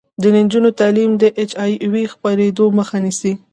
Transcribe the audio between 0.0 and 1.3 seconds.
د نجونو تعلیم د